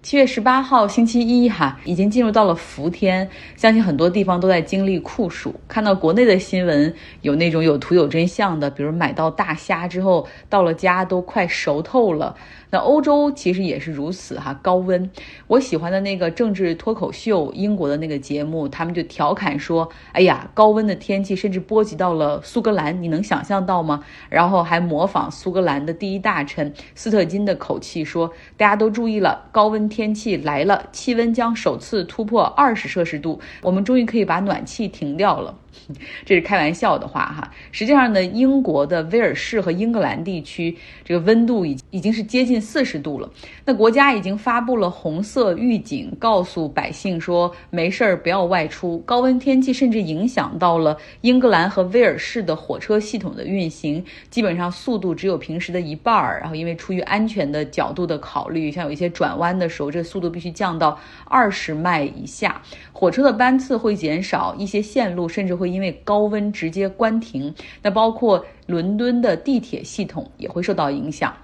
[0.00, 5.52] 七月十八号星期一，哈，已经进入到了伏天，相信很多地方都在经历酷暑。
[5.66, 12.36] 看到国内的新闻，有那种有图有真相的，比如买到大虾之后，到了家都快熟透了。
[12.70, 15.10] 那欧洲其实也是如此哈，高温。
[15.46, 35.54] 我喜欢的那个政治脱口秀，英国的那个节目，他们就调侃说：“哎呀，高温的天气甚至波及到了苏格兰，你能想象到吗？”然后还模仿苏格兰的第一大臣斯特金的口气说：“大家都注意了，高温天气来了，气温将首次突破二十摄氏度，我们终于可以把暖气停掉了。”
[36.24, 43.30] 这是开玩笑的话哈，实际上呢，英国的威尔士和英格兰地区这个温度已已经是接近四十度了。
[43.64, 48.98] 那国家已经发布了红色预警，告诉百姓说没事儿不要外出。
[49.06, 56.38] 高温天气甚至影响到了英格兰和威尔士的火车系统的运行，基本上速度只有平时的一半儿。
[56.40, 62.60] 然后因为出于安全的角度的考虑，像有一些转弯的时候，这速度必须降到二十迈以下，
[62.92, 71.34] 火车的班次会减少，一些线路甚至会因为高温直接关停，那包括伦敦的地铁系统也会受到影响。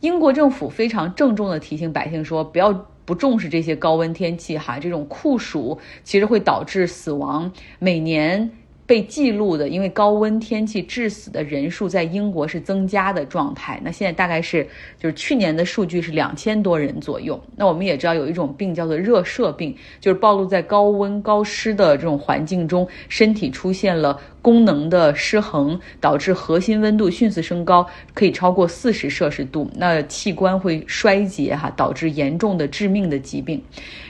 [0.00, 8.50] 英国政府非常郑重地提醒百姓说，不要不重视这些高温天气哈，这种酷暑其实会导致死亡，每年。
[8.92, 13.80] 被记录的因为高温天气致死的人数在英国是增加的状态。
[13.82, 17.42] 那现在大概是就是去年的数据是两千多人左右。
[17.56, 33.62] 那我们也知道有一种病叫做热射病，就是暴露在高温高湿的这种环境中，身体出现了功能的失衡，导致核心温度迅速升高，可以超过四十摄氏度，那器官会衰竭哈，导致严重的致命的疾病。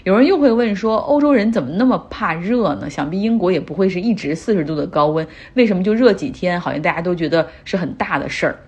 [0.03, 2.91] 有人又会问说，欧洲人怎么那么怕热呢？
[2.91, 4.73] 想必英国也不会是一直四十度。
[4.73, 6.59] 的高温为什么就热几天？
[6.59, 8.59] 好像大家都觉得是很大的事儿。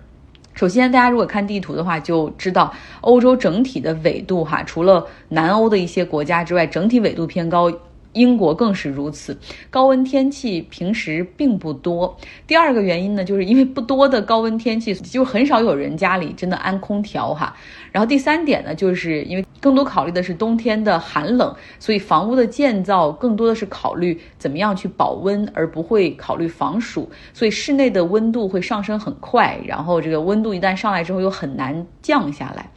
[0.53, 2.71] 首先，大家如果看地图的话，就知道
[3.01, 7.71] 欧洲整体的纬度哈，除了南欧的一些国家之外，整体纬度偏高。
[8.15, 9.37] 英国更是如此，
[9.69, 12.17] 高温天气平时并不多。
[12.47, 17.55] 第二个原因呢，就是因为不多的高温天气，就很少有人家里真的安空调哈。
[17.91, 32.69] 然后第三点呢，就是因为更多考虑的是冬天的寒冷，所以房屋的建造更多的是考虑怎么样去保温，而不会考虑防暑，所以室内的温度会上升很快，然后这个温度一旦上来之后又很难降下来。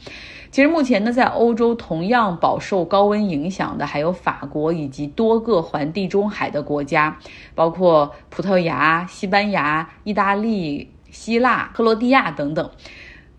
[0.50, 7.18] 其实目前呢，在欧洲同样饱受高温影响的还有法国以及多个环地中海的国家，
[7.54, 12.70] 包括葡萄牙、西班牙、意大利、希腊、克罗地亚等等。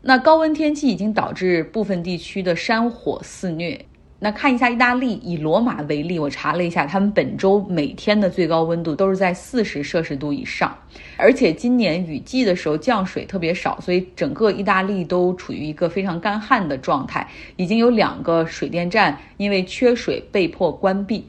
[0.02, 3.86] 那高温天气已经导致部分地区的山火肆虐。
[4.22, 10.76] 那看一下意大利，以罗马为例，我查了一下，他们本周每天的最高温度都是在四十摄氏度以上，
[11.16, 17.26] 而且今年雨季的时候降水特别少，所以整个意大利都处于一个非常干旱的状态，
[17.56, 21.26] 已经有两个水电站因为缺水被迫关闭。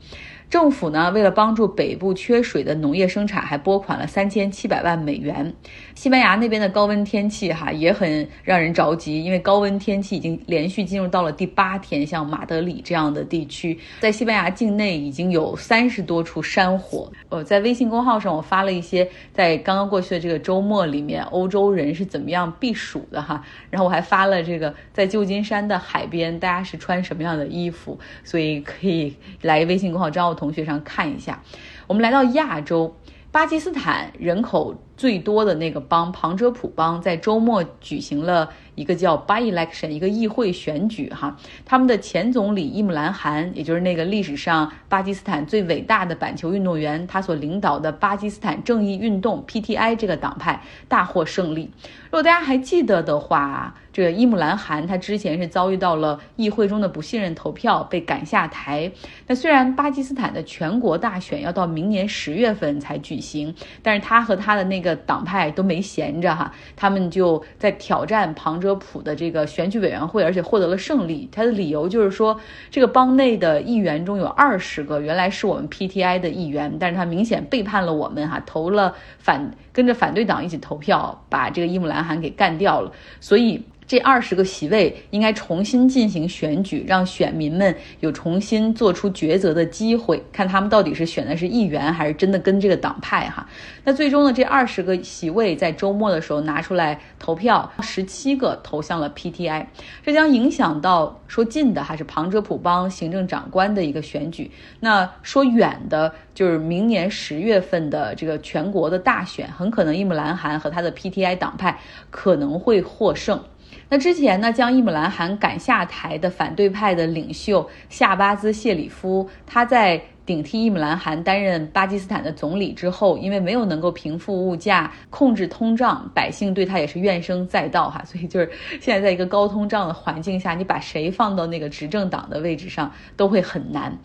[0.51, 5.55] 政府呢，为了帮助北部缺水的农业生产，还拨款了三千七百万美元。
[5.95, 17.13] 西班牙那边的高温天气哈也很让人着急，因为高温天气已经连续进入到了第八天，像马德里这样的地区，在西班牙境内已经有三十多处山火。
[17.29, 23.41] 呃，在微信公号上我发了一些在刚刚过去的这个周末里面，欧洲人是怎么样避暑的哈。
[23.71, 30.35] 然后我还发了这个在旧金山的海边，大家是穿什么样的衣服，所以可以来微信公号招。
[30.41, 31.43] 同学上看一下，
[31.87, 32.97] 我们来到亚洲，
[33.31, 41.35] 巴基斯坦人口最多的那个邦旁遮普邦，在周末举行了一个叫 by election 一个议会选举哈，
[41.65, 51.71] 他们的前总理伊姆兰汗，也就是那个历史上巴基斯坦最伟大的板球运动员，他所领导的巴基斯坦正义运动 PTI 这个党派大获胜利。
[52.11, 58.93] 如果大家还记得的话，这个伊姆兰汗他之前是遭遇到了议会中的不信任投票，被赶下台。
[59.27, 71.29] 那虽然巴基斯坦的全国大选要到明年十月份才举行，但是他和他的那个党派都没闲着哈，他们就在挑战庞哲普的这个选举委员会，而且获得了胜利。
[71.31, 72.39] 他的理由就是说，
[72.71, 82.01] 这个邦内的议员中有二十个原来是我们 PTI 的议员，但是他明显背叛了我们哈，投了反跟着反对党一起投票，把这个伊姆兰。
[82.01, 83.63] 汗给干掉了，所以。
[83.91, 93.45] 这二十个席位应该重新进行选举，让选民们有重新做出抉择的机会，看他们到底是选的是议员，还是真的跟这个党派哈。
[93.83, 99.67] 那最终呢，这二十个席位在周末的时候拿出来投票，十七个投向了 PTI，
[100.05, 104.49] 这将影响到说近的还是旁遮普邦行政长官的一个选举。
[104.79, 111.77] 那说远的，就是明年十月份的这个全国的大选，很可能伊姆兰汗和他的 PTI 党派
[112.13, 113.43] 可能会获胜。
[113.91, 120.01] 那之前呢，将伊姆兰汗赶下台的反对派的领袖夏巴兹谢里夫，他在。
[120.27, 128.05] 顶替伊姆兰汗担任巴基斯坦的总理之后，因为没有能够平复物价、控制通胀，百姓对他也是怨声载道哈。
[128.05, 128.49] 所以就是
[128.81, 133.99] 现在在一个高通胀的环境下，你把谁放到那个执政党的位置上都会很难。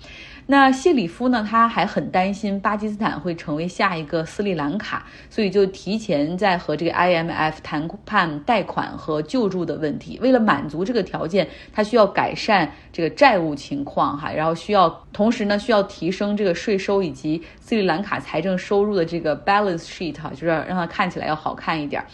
[0.47, 1.43] 那谢里夫呢？
[1.49, 10.19] 他还很担心巴基斯坦会成为下一个斯里兰卡，所以就提前在和这个 IMF 谈判贷款和救助的问题。
[10.21, 22.05] 为了满足这个条件，他需要改善这个债务情况哈，然后需要同时呢需要提升这个税收以及斯里兰卡财政收入的这个 balance sheet 哈，就是让它看起来要好看一点。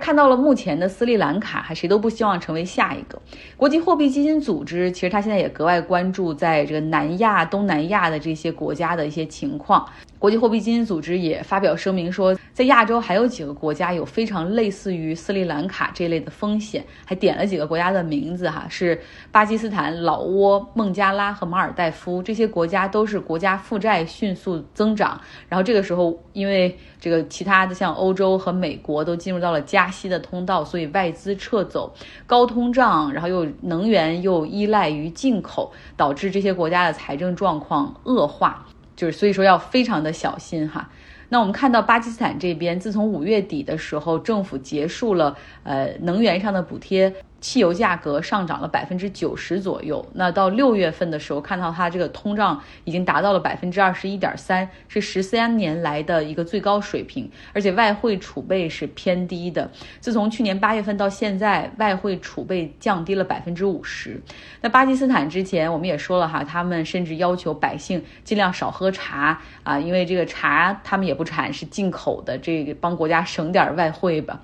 [0.00, 3.20] 看到了目前的斯里兰卡，还谁都不希望成为下一个。
[3.56, 9.86] 国际货币基金组织其实它现在也格外关注在这个南亚、东南亚的这些国家的一些情况。
[10.20, 19.00] 国际货币基金组织也发表声明说，在亚洲还有几个国家有非常类似于斯里兰卡这类的风险，还点了几个国家的名字哈，是
[19.32, 22.22] 巴基斯坦、老挝、孟加拉和马尔代夫。
[22.22, 25.18] 这些国家都是国家负债迅速增长，
[25.48, 31.90] 然后这个时候因为这个其他的像欧洲和美国都进入到了加息的通道，所以外资撤走，
[32.26, 38.66] 高通胀，然后又能源又依赖于进口，导致这些国家的财政状况恶化。
[39.00, 40.90] 就是所以说要非常的小心哈。
[41.30, 47.14] 那我们看到巴基斯坦这边，自从五月底的时候，政府结束了呃能源上的补贴。
[47.40, 59.70] 汽油价格上涨了百分之九十左右，那到六月份的时候，看到它这个通胀已经达到了百分之二十一点三，是十三年来的一个最高水平，而且外汇储备是偏低的。
[60.00, 64.20] 自从去年八月份到现在，外汇储备降低了百分之五十。
[64.60, 74.40] 那巴基斯坦之前我们也说了哈，他们甚至要求百姓尽量少喝茶啊，因为这个茶他们也不产，是进口的，这个帮国家省点外汇吧。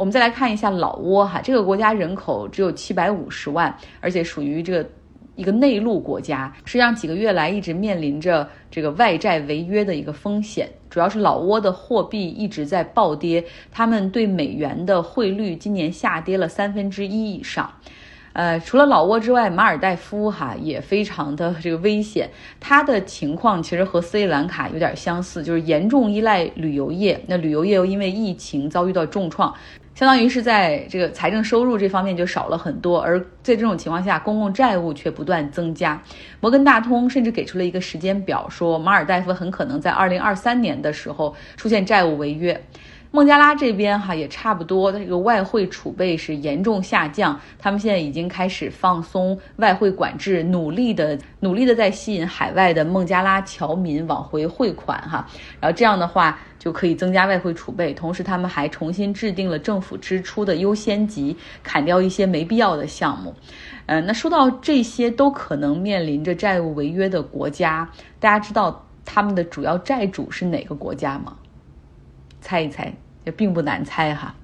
[0.00, 4.90] 我们再来看一下老挝哈，这个国家人口只有七百五十万，而且属于这个
[5.36, 17.70] 一个内陆国家，实际上几个月来一直面临着这个外债违约的一个风险，主要是老挝的货币一直在暴跌，他们对美元的汇率今年下跌了三分之一以上。
[18.32, 22.30] 呃，除了老挝之外，马尔代夫哈也非常的这个危险。
[22.60, 27.20] 它的情况其实和斯里兰卡有点相似，就是严重依赖旅游业。
[27.26, 29.52] 那旅游业又因为疫情遭遇到重创，
[29.94, 32.98] 相当于是在这个财政收入这方面就少了很多。
[33.00, 36.00] 而在这种情况下，公共债务却不断增加。
[36.40, 42.58] 摩根大通甚至给出了一个时间表，说马尔代夫很可能在二零二三年的时候出现债务违约。
[43.12, 55.26] 孟加拉这边哈也差不多，这个外汇储备是严重下降，他们现在已经开始放松外汇管制，努力的努力的在吸引海外的孟加拉侨民往回汇款哈，
[55.60, 63.34] 然后这样的话就可以增加外汇储备，同时他们还重新制定了政府支出的优先级，砍掉一些没必要的项目。
[63.86, 67.90] 嗯，那说到这些都可能面临着债务违约的国家，
[68.20, 71.36] 大家知道他们的主要债主是哪个国家吗？
[72.40, 72.92] 猜一猜，
[73.24, 74.34] 也并不难猜哈。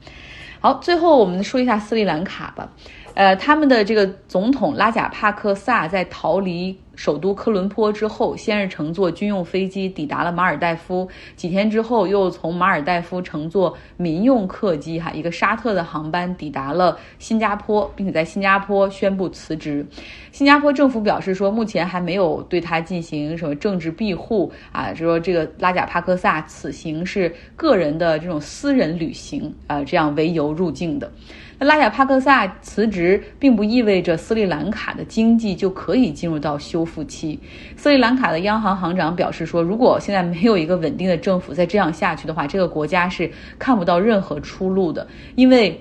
[0.61, 2.73] 好，最后我们说一下斯里兰卡吧。
[3.17, 6.79] 呃，他们的这个总统拉贾帕克萨在逃离。
[6.95, 19.87] 首都科伦坡之后，先是乘坐军用飞机抵达了马尔代夫，几天之后又从马尔代夫乘坐民用客机，哈，一个沙特的航班抵达了新加坡，并且在新加坡宣布辞职。
[20.33, 31.13] 新加坡政府表示说，目前还没有对他进行什么政治庇护啊，就说这个拉贾帕克萨此行是个人的这种私人旅行啊，这样为由入境的。
[31.59, 37.39] 那拉贾帕克萨辞职，并不意味着斯里兰卡的经济就可以进入到修复期。
[37.77, 45.81] 斯里兰卡的央行行长表示说，如果现在没有一个稳定的政府，再这样下去的话，这个国家是看不到任何出路的，因为。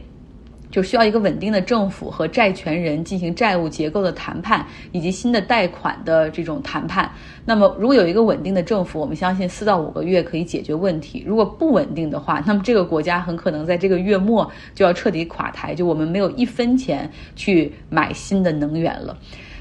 [0.75, 7.09] 就需要一个稳定的政府和债权人进行债务结构的谈判，以及新的贷款的这种谈判。
[7.45, 11.23] 那么，如果有一个稳定的政府，我们相信四到五个月可以解决问题。
[11.25, 19.17] 如果不稳定的话，那么这个国家很可能在这个月末就要彻底垮台，就我们没有一分钱去买新的能源了。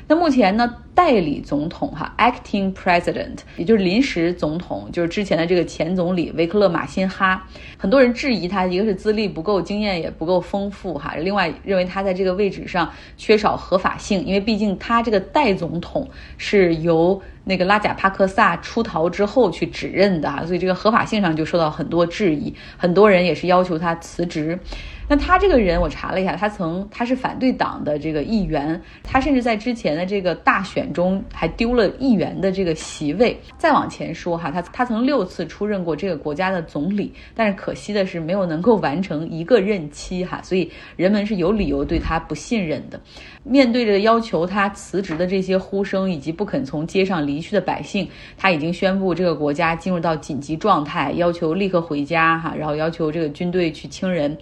[0.06, 7.46] 那目前呢，代理总统哈，acting president，也就是临时总统，就是之前的这个前总理维克勒马辛哈，
[7.78, 16.06] 很多人质疑他，一个是资历不够，经验也不够丰富哈，另外认为他在这个位置上缺少合法性，因为毕竟他这个代总统
[16.36, 24.58] 是由那个拉贾帕克萨出逃之后去指认的哈，所以这个合法性上就受到很多质疑，很多人也是要求他辞职。
[25.06, 33.38] 那他这个人，我查了一下，他曾他是反对党的这个议员，他甚至在之前的这个大选中还丢了议员的这个席位。
[33.58, 42.98] 再往前说哈，他他曾六次出任过这个国家的总理，但是可惜的是没有能够完成一个任期哈，所以人们是有理由对他不信任的。
[43.42, 54.36] 面对着要求他辞职的这些呼声，以及不肯从街上离离去的百姓，他已经宣布这个国家进入到紧急状态，要求立刻回家哈，然后要求这个军队去清人。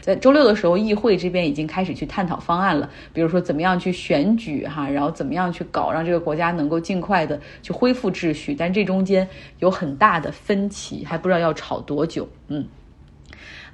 [0.00, 8.54] 在周六的时候，议会这边已经开始去探讨方案了，比如说怎么样去选举哈，然后怎么样去搞，让这个国家能够尽快的去恢复秩序。
[8.54, 12.28] 但这中间有很大的分歧，还不知道要吵多久。
[12.46, 12.64] 嗯，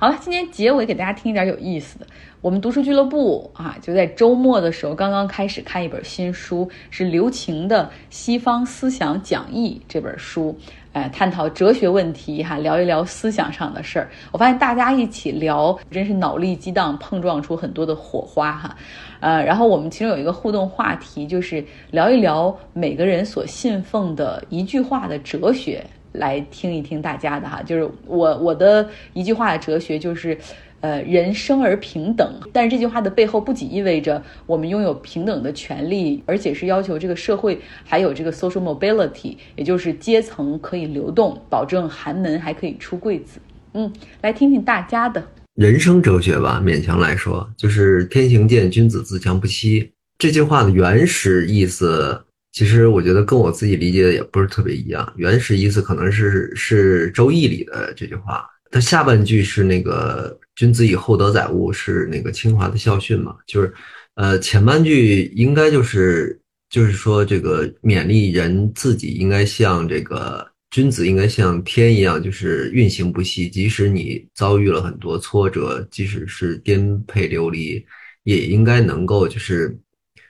[0.02, 2.04] 好了，今天结尾给大家听一点有意思的。
[2.40, 10.59] 我们读书俱乐部啊，就在周末的时候刚刚开始看一本新书，是刘擎的《西方思想讲义》这本书。
[10.92, 14.11] 哎，探讨哲学问题哈，聊一聊思想上的事儿。
[14.32, 18.76] 我发现大家一起聊，真是脑力激荡，碰撞出很多的火花哈。
[19.21, 27.62] 呃，然后我们其中有一个互动话题，就是聊一聊每个人所信奉的一句话的哲学，来听一听大家的哈。
[27.62, 30.37] 就是我我的一句话的哲学就是。
[30.83, 43.38] 呃，人生而平等，但是这句话的背后不仅意味着我们拥有平等的权利，而且是要求这个社会还有这个 social mobility，也就是阶层可以流动，保证寒门还可以出贵子。
[43.75, 43.92] 嗯，
[44.23, 46.61] 来听听大家的人生哲学吧。
[46.61, 49.92] 勉强来说，就是天行健，君子自强不息。
[50.19, 55.12] 这句话的原始意思，其实我觉得跟我自己理解的也不是特别一样。
[55.16, 60.38] 原始意思可能是是《周易》里的这句话，它下半句是那个。
[60.54, 63.35] 君子以厚德载物是那个清华的校训嘛？
[63.47, 63.73] 就是，
[64.16, 77.82] 呃，前半句应该就是就是说这个勉励人自己应该像这个君子应该像天一样，就是运行不息，即使你遭遇了很多挫折，即使是颠沛流离，
[78.25, 79.75] 也应该能够就是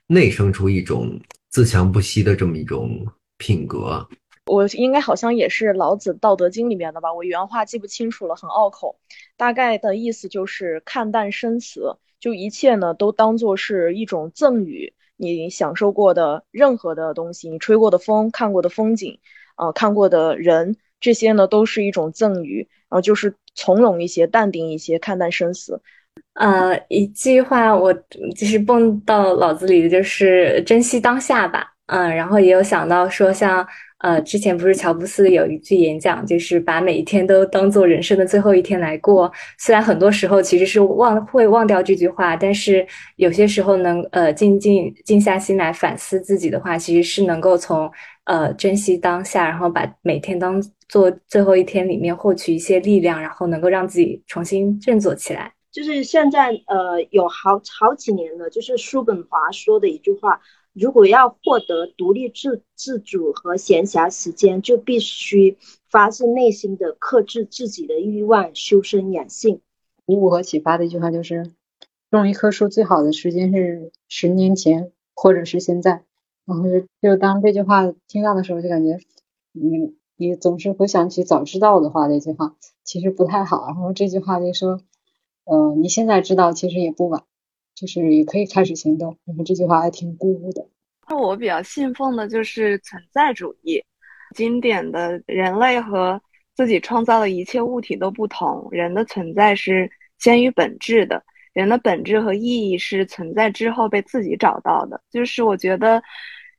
[0.06, 1.20] 内生出一种
[1.52, 3.06] 自强不息的这么一种
[3.36, 4.08] 品格。
[4.46, 8.98] 我应该好像也是老子《道德经》里面的吧，我原话记不清楚了，很拗口。
[9.36, 14.94] 大概的意思就是看淡生死，就一切呢都当做是一种赠予。
[15.16, 19.20] 你享受过的任何的东西，你吹过的风，看过的风景，
[19.54, 22.70] 啊，看过的人，这些呢都是一种赠予。
[22.88, 25.82] 然后就是从容一些，淡定一些，看淡生死。
[26.34, 27.92] 呃，一句话我
[28.36, 31.72] 就是蹦到脑子里的就是珍惜当下吧。
[31.86, 33.66] 嗯，然后也有想到说像。
[34.02, 39.30] 呃，之前不是乔布斯有一句演讲，就是把每一天都当做人生的最后一天来过。
[39.58, 42.84] 虽然很多时候其实是忘会忘掉这句话，但是
[43.14, 47.88] 有些时候能呃静静静下心来反思自己的话，其实是能够从
[48.24, 55.52] 呃珍惜当下，然后把每天当做最后一天里面获取一些力量，然后能够让自己重新振作起来。
[55.72, 60.40] 就是现在呃有好好几年了，就是叔本华说的一句话。
[60.74, 65.58] 如果要获得独立自自主和闲暇时间，就必须
[65.90, 69.60] 发自内心的克制自己的欲望，修身养性。
[70.06, 71.52] 鼓舞和启发的一句话就是：
[72.10, 76.04] 种一棵树最好的时间是十年前，或者是现在。
[76.46, 78.98] 然后就就当这句话听到的时候，就感觉，
[79.52, 83.66] 你你总是回想起早知道的话那句话，其实不太好。
[83.66, 84.80] 然后这句话就说，
[85.44, 87.22] 嗯，你现在知道，其实也不晚。
[87.74, 90.68] 就是也可以开始行动，然后这句话还挺鼓舞的。
[91.08, 93.82] 那我比较信奉的就是存在主义，
[94.36, 96.20] 经典的人类和
[96.54, 105.00] 自己创造的一切物体都不同，人的存在是先于本质的，人的本质和意义是存在之后被自己找到的。
[105.10, 106.00] 就是我觉得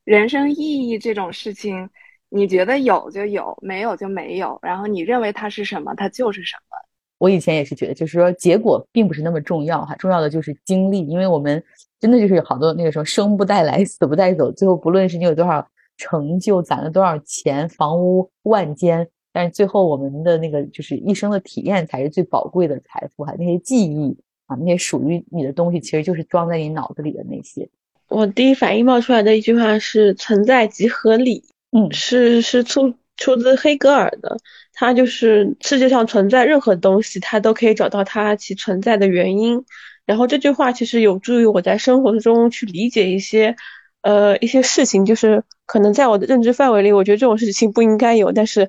[0.03, 1.87] 人生意义这种事情，
[2.27, 6.75] 你觉得有就有，没有就没有，然后你认为它是什么，它就是什么。
[7.23, 11.63] 我以前也是觉得，就是说结果并不是那么重要哈，重要的就是经历，因为我们
[11.97, 15.65] 真的就是有好多那个时候生不带来，死不带走，最后不论是你有多少
[15.95, 24.13] 成就，攒了多少钱，房屋万间，但是最后我们的那个就是一生的体验才是最宝贵的财富哈，那些记忆
[24.47, 27.69] 啊，那些属于你的东西，其实就是装在你脑子里的那些。
[28.09, 34.37] 我第一反应冒出来的一句话是“存在即合理”，嗯，是是出出自黑格尔的。
[34.75, 39.63] 它就是世界上存在任何东西，它都可以找到它其存在的原因。
[40.05, 43.55] 然后这句话其实有助于我在生活中去理解一些，
[44.01, 48.31] 呃，一些事情，就是可能在我的认知范围里，我觉得这种事情不应该有。
[48.31, 48.67] 但是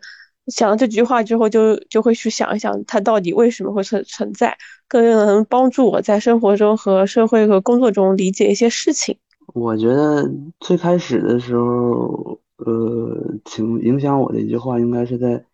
[0.49, 9.17] 想了这句话之后，就就会去想一想它到底为什么会存存在，更能帮助我在生活中和社会和工作中理解一些事情。
[9.55, 12.39] 我觉得最开始的时候。
[12.65, 15.45] 呃，挺影响我的一句话，应该是在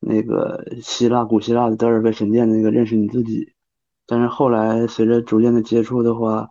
[0.00, 3.52] 那个希腊古希腊的德尔菲神殿那个认识你自己。
[4.06, 6.48] 但是后来随着逐渐的接触的话，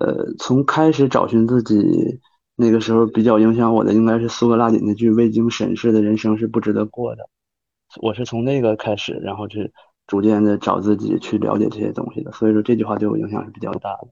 [0.00, 2.20] 呃，从开始找寻自己
[2.54, 7.28] 那个时候比较影响我的，应该是苏格拉底那句“未经审视的人生是不值得过的”。
[8.02, 9.72] 我是从那个开始，然后去
[10.06, 12.32] 逐渐的找自己，去了解这些东西的。
[12.32, 14.08] 所以说这句话对我影响是比较大的。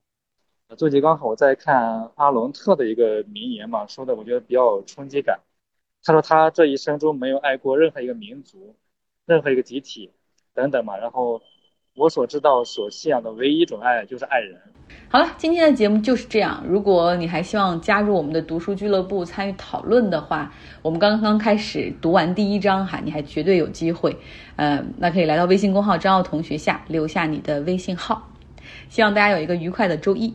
[0.77, 5.39] 最近刚好我在看阿伦特的一个名言嘛，说的我觉得比较有冲击感。
[6.03, 8.75] 他说他这一生中没有爱过任何一个民族，
[9.25, 10.11] 任何一个集体，
[10.53, 10.97] 等等嘛。
[10.97, 11.41] 然后
[11.95, 14.59] 我所知道、所信仰的唯一一种爱就是爱人。
[15.09, 16.65] 好了，今天的节目就是这样。
[16.67, 20.53] 如果你还希望加入我们的读书俱乐部参与讨论的话，
[20.83, 24.17] 我们刚刚开始读完第一章哈，你还绝对有机会。
[24.57, 28.31] 呃，那可以来到微信公号张奥同学下留下你的微信号。
[28.89, 30.35] 希望大家有一个愉快的周一。